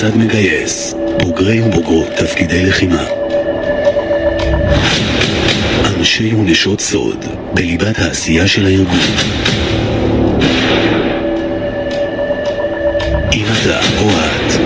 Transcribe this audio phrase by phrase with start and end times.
[0.00, 3.04] המוסד מגייס בוגרי ובוגרות תפקידי לחימה.
[5.84, 8.98] אנשי ונשות סוד בליבת העשייה של הארגון.
[13.32, 14.60] אם אתה או את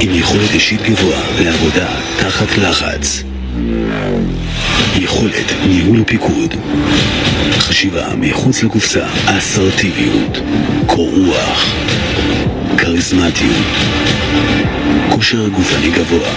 [0.00, 3.22] עם יכולת אישית גבוהה לעבודה תחת לחץ,
[4.96, 6.54] יכולת ניהול ופיקוד,
[7.50, 10.38] חשיבה מחוץ לקופסה, אסרטיביות,
[10.86, 11.74] קור רוח,
[12.78, 13.66] כריזמטיות,
[15.10, 16.28] כושר גופני גבוה,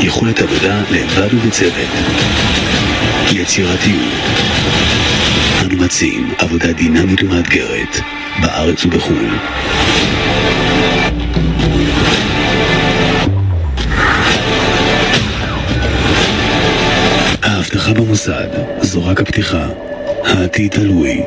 [0.00, 1.88] יכולת עבודה לבד ובצוות,
[3.32, 4.12] יצירתיות.
[5.60, 8.00] אנו מציעים עבודה דינמית ומאתגרת
[8.42, 9.28] בארץ ובחו"ל.
[17.42, 18.48] האבטחה במוסד
[18.80, 19.66] זו רק הפתיחה,
[20.24, 21.22] העתיד תלוי.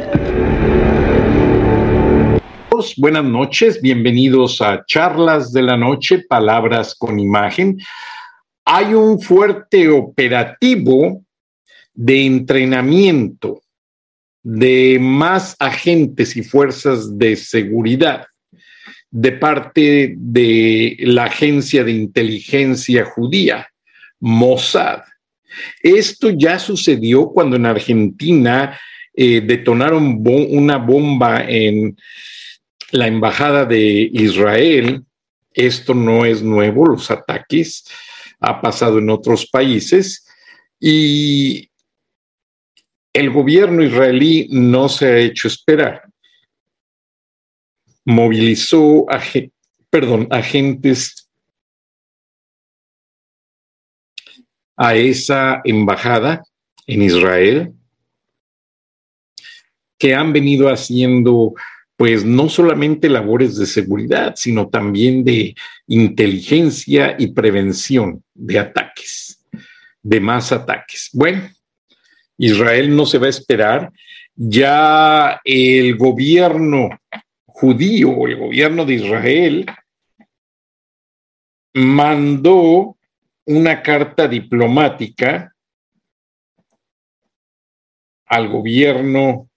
[2.96, 7.78] Buenas noches, bienvenidos a Charlas de la Noche, Palabras con Imagen.
[8.64, 11.24] Hay un fuerte operativo
[11.94, 13.62] de entrenamiento
[14.44, 18.26] de más agentes y fuerzas de seguridad
[19.10, 23.68] de parte de la agencia de inteligencia judía,
[24.20, 25.02] Mossad.
[25.82, 28.80] Esto ya sucedió cuando en Argentina
[29.14, 31.98] eh, detonaron una bomba en
[32.92, 35.04] la embajada de Israel.
[35.54, 37.86] Esto no es nuevo, los ataques
[38.40, 40.28] ha pasado en otros países
[40.80, 41.70] y
[43.14, 46.04] el gobierno israelí no se ha hecho esperar.
[48.06, 49.06] Movilizó,
[49.90, 51.28] perdón, agentes
[54.76, 56.44] a esa embajada
[56.86, 57.74] en Israel
[59.98, 61.56] que han venido haciendo
[61.98, 65.56] pues no solamente labores de seguridad, sino también de
[65.88, 69.44] inteligencia y prevención de ataques,
[70.04, 71.10] de más ataques.
[71.12, 71.50] Bueno,
[72.38, 73.92] Israel no se va a esperar.
[74.36, 76.90] Ya el gobierno
[77.48, 79.66] judío, el gobierno de Israel,
[81.74, 82.96] mandó
[83.46, 85.52] una carta diplomática
[88.28, 89.50] al gobierno,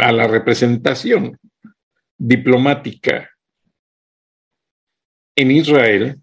[0.00, 1.38] a la representación
[2.22, 3.28] diplomática
[5.34, 6.20] en Israel.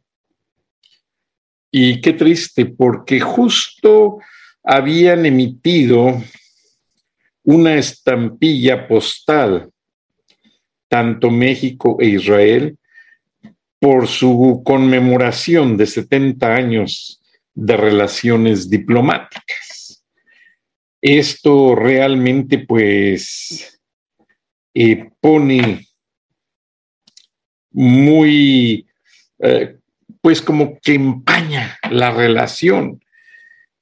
[1.71, 4.19] Y qué triste, porque justo
[4.63, 6.23] habían emitido
[7.43, 9.69] una estampilla postal,
[10.88, 12.77] tanto México e Israel,
[13.79, 17.21] por su conmemoración de 70 años
[17.53, 20.03] de relaciones diplomáticas.
[21.01, 23.79] Esto realmente pues
[24.73, 25.88] eh, pone
[27.72, 28.85] muy,
[29.40, 29.78] eh,
[30.22, 33.03] pues como que empaña la relación.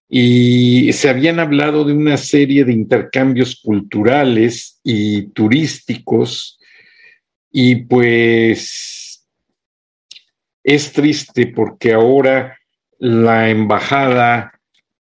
[0.09, 6.59] Y se habían hablado de una serie de intercambios culturales y turísticos.
[7.51, 9.25] Y pues
[10.63, 12.57] es triste porque ahora
[12.99, 14.59] la embajada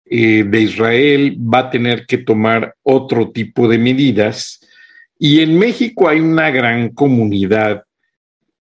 [0.05, 4.61] eh, de Israel va a tener que tomar otro tipo de medidas.
[5.19, 7.85] Y en México hay una gran comunidad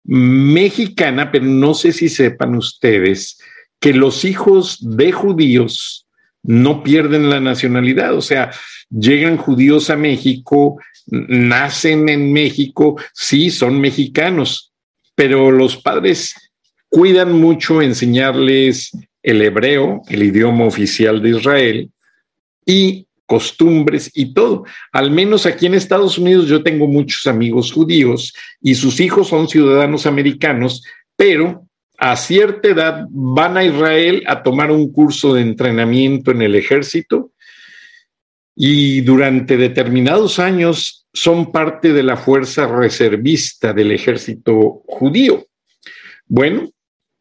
[0.03, 3.38] mexicana, pero no sé si sepan ustedes
[3.79, 6.07] que los hijos de judíos
[6.44, 8.51] no pierden la nacionalidad, o sea,
[8.89, 10.77] llegan judíos a México,
[11.07, 14.73] nacen en México, sí, son mexicanos,
[15.15, 16.33] pero los padres
[16.89, 18.91] cuidan mucho enseñarles
[19.21, 21.91] el hebreo, el idioma oficial de Israel,
[22.65, 24.65] y costumbres y todo.
[24.91, 29.47] Al menos aquí en Estados Unidos yo tengo muchos amigos judíos y sus hijos son
[29.47, 30.83] ciudadanos americanos,
[31.15, 31.65] pero
[31.97, 37.31] a cierta edad van a Israel a tomar un curso de entrenamiento en el ejército
[38.55, 45.45] y durante determinados años son parte de la fuerza reservista del ejército judío.
[46.25, 46.69] Bueno,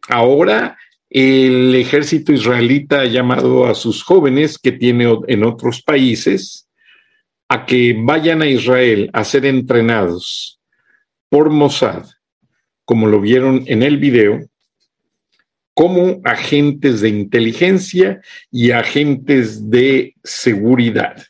[0.09, 0.77] ahora
[1.15, 6.67] el ejército israelita ha llamado a sus jóvenes que tiene en otros países
[7.49, 10.59] a que vayan a Israel a ser entrenados
[11.29, 12.07] por Mossad,
[12.87, 14.41] como lo vieron en el video,
[15.75, 21.23] como agentes de inteligencia y agentes de seguridad.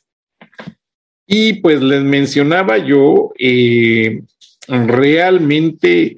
[1.27, 4.23] Y pues les mencionaba yo, eh,
[4.69, 6.17] realmente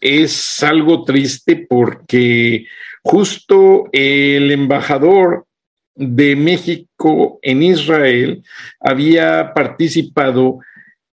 [0.00, 2.66] es algo triste porque
[3.02, 5.46] justo el embajador
[5.94, 8.42] de México en Israel
[8.80, 10.60] había participado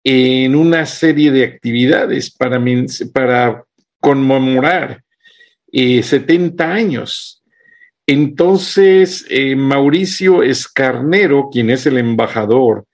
[0.04, 2.62] en una serie de actividades para,
[3.14, 3.64] para
[4.00, 5.04] conmemorar
[5.72, 7.44] 70 eh, años.
[8.08, 12.86] Entonces, eh, Mauricio Escarnero, quien es el embajador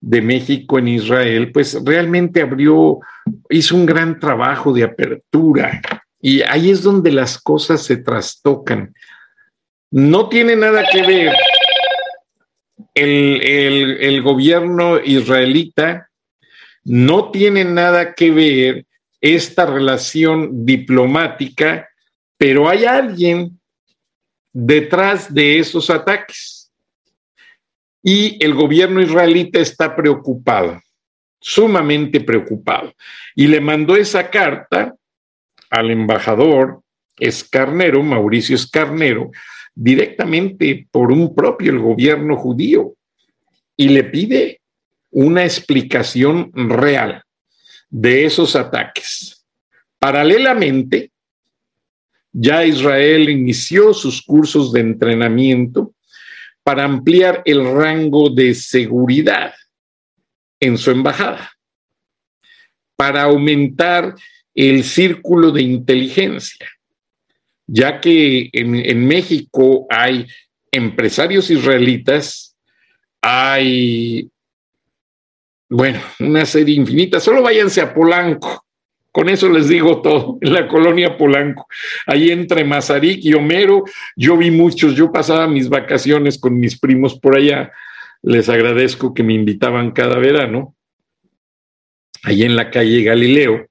[0.00, 3.00] de México en Israel, pues realmente abrió,
[3.50, 5.80] hizo un gran trabajo de apertura
[6.22, 8.94] y ahí es donde las cosas se trastocan.
[9.90, 11.34] No tiene nada que ver
[12.94, 16.08] el, el gobierno israelita,
[16.84, 18.86] no tiene nada que ver
[19.20, 21.88] esta relación diplomática
[22.42, 23.60] pero hay alguien
[24.52, 26.72] detrás de esos ataques.
[28.02, 30.82] Y el gobierno israelita está preocupado,
[31.40, 32.92] sumamente preocupado.
[33.36, 34.92] Y le mandó esa carta
[35.72, 36.82] al embajador
[37.18, 39.30] Escarnero, Mauricio Escarnero,
[39.74, 42.94] directamente por un propio el gobierno judío.
[43.74, 44.60] Y le pide
[45.10, 47.22] una explicación real
[47.88, 49.46] de esos ataques.
[49.98, 51.10] Paralelamente,
[52.32, 55.94] ya Israel inició sus cursos de entrenamiento
[56.62, 59.54] para ampliar el rango de seguridad
[60.60, 61.50] en su embajada,
[62.94, 64.14] para aumentar
[64.54, 66.66] el círculo de inteligencia,
[67.66, 70.26] ya que en, México hay
[70.70, 72.56] empresarios israelitas,
[73.22, 74.28] hay,
[75.70, 78.64] bueno, una serie infinita, solo váyanse a Polanco,
[79.10, 81.66] con eso les digo todo, en la colonia Polanco,
[82.06, 83.84] ahí entre Mazarik y Homero,
[84.16, 87.72] yo vi muchos, yo pasaba mis vacaciones con mis primos por allá,
[88.22, 90.74] les agradezco que me invitaban cada verano,
[92.22, 93.66] ahí en la calle Galileo,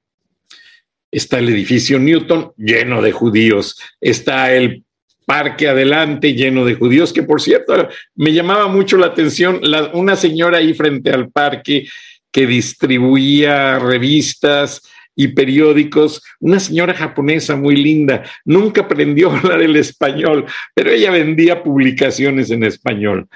[1.12, 4.84] está el edificio Newton lleno de judíos, está el
[5.26, 9.62] parque adelante lleno de judíos, que por cierto me llamaba mucho la atención
[9.94, 11.88] una señora ahí frente al parque
[12.32, 14.82] que distribuía revistas,
[15.16, 21.12] y periódicos, una señora japonesa muy linda, nunca aprendió a hablar el español, pero ella
[21.12, 23.28] vendía publicaciones en español.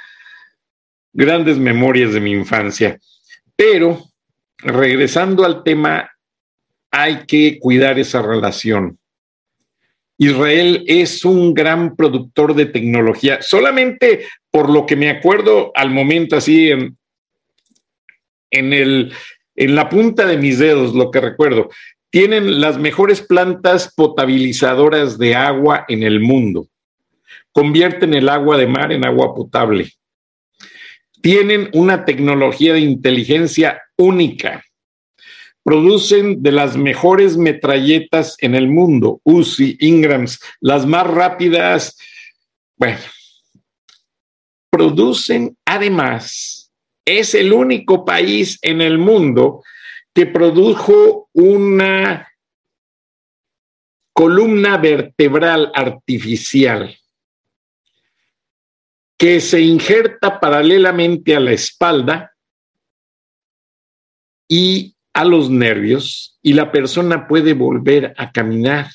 [1.14, 3.00] Grandes memorias de mi infancia.
[3.56, 4.04] Pero,
[4.58, 6.10] regresando al tema,
[6.92, 8.98] hay que cuidar esa relación.
[10.18, 13.42] Israel es un gran productor de tecnología.
[13.42, 16.98] Solamente por lo que me acuerdo al momento, así en,
[18.50, 19.14] en el
[19.56, 21.70] en la punta de mis dedos, lo que recuerdo,
[22.10, 26.68] tienen las mejores plantas potabilizadoras de agua en el mundo.
[27.52, 29.92] Convierten el agua de mar en agua potable.
[31.22, 34.64] Tienen una tecnología de inteligencia única.
[35.66, 41.98] Producen de las mejores metralletas en el mundo, UCI, Ingrams, las más rápidas.
[42.78, 43.00] Bueno,
[44.70, 46.72] producen además
[47.04, 49.64] es el único país en el mundo
[50.14, 52.28] que produjo una
[54.14, 56.98] columna vertebral artificial
[59.18, 62.34] que se injerta paralelamente a la espalda
[64.48, 68.88] y a los nervios y la persona puede volver a caminar,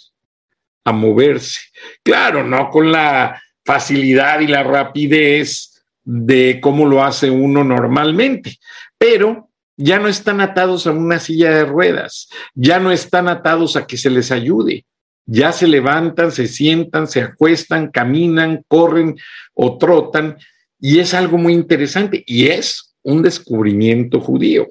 [0.84, 1.60] a moverse.
[2.02, 8.58] Claro, no con la facilidad y la rapidez de cómo lo hace uno normalmente,
[8.98, 9.48] pero
[9.78, 13.96] ya no están atados a una silla de ruedas, ya no están atados a que
[13.96, 14.84] se les ayude,
[15.24, 19.16] ya se levantan, se sientan, se acuestan, caminan, corren
[19.54, 20.36] o trotan,
[20.78, 24.66] y es algo muy interesante y es un descubrimiento judío.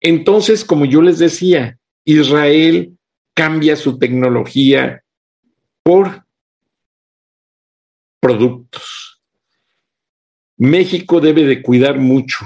[0.00, 2.96] Entonces, como yo les decía, Israel
[3.34, 5.02] cambia su tecnología
[5.82, 6.24] por
[8.20, 9.08] productos
[10.58, 12.44] México debe de cuidar mucho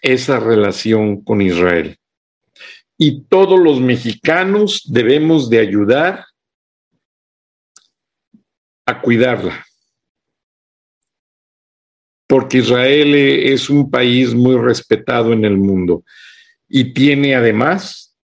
[0.00, 1.98] esa relación con Israel.
[2.96, 6.24] Y todos los mexicanos debemos de ayudar
[8.86, 9.64] a cuidarla.
[12.30, 16.04] porque Israel es un país muy respetado en el mundo
[16.68, 18.16] y tiene además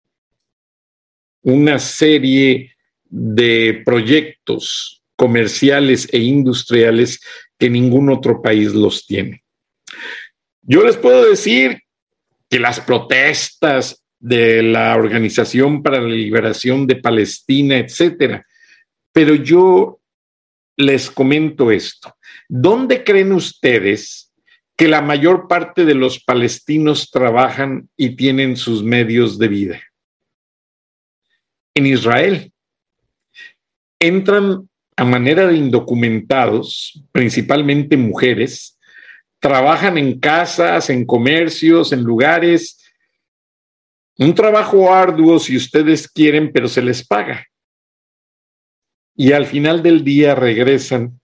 [1.41, 7.19] una serie de proyectos comerciales e industriales
[7.57, 9.43] que ningún otro país los tiene.
[10.61, 11.81] Yo les puedo decir
[12.49, 18.45] que las protestas de la Organización para la Liberación de Palestina, etcétera,
[19.11, 19.99] pero yo
[20.77, 22.15] les comento esto.
[22.49, 24.33] ¿Dónde creen ustedes
[24.77, 29.81] que la mayor parte de los palestinos trabajan y tienen sus medios de vida?
[31.73, 32.51] En Israel.
[33.99, 38.77] Entran a manera de indocumentados, principalmente mujeres,
[39.39, 42.81] trabajan en casas, en comercios, en lugares.
[44.17, 47.45] Un trabajo arduo si ustedes quieren, pero se les paga.
[49.15, 51.19] Y al final del día regresan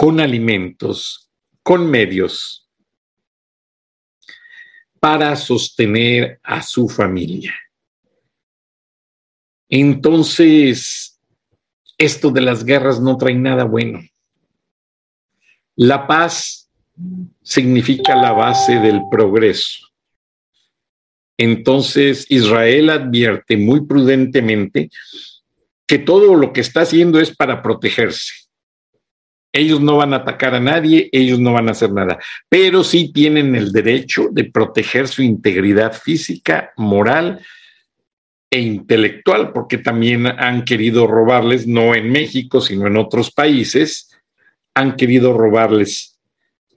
[0.00, 1.30] con alimentos,
[1.62, 2.66] con medios
[4.98, 7.54] para sostener a su familia.
[9.68, 11.20] Entonces,
[11.98, 14.00] esto de las guerras no trae nada bueno.
[15.76, 16.70] La paz
[17.42, 19.86] significa la base del progreso.
[21.36, 24.88] Entonces, Israel advierte muy prudentemente
[25.86, 28.49] que todo lo que está haciendo es para protegerse.
[29.52, 33.12] Ellos no van a atacar a nadie, ellos no van a hacer nada, pero sí
[33.12, 37.40] tienen el derecho de proteger su integridad física, moral
[38.48, 44.10] e intelectual, porque también han querido robarles, no en México, sino en otros países,
[44.74, 46.18] han querido robarles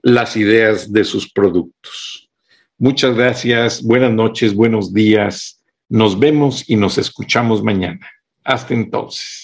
[0.02, 2.28] las ideas de sus productos.
[2.76, 8.10] Muchas gracias, buenas noches, buenos días, nos vemos y nos escuchamos mañana.
[8.42, 9.43] Hasta entonces.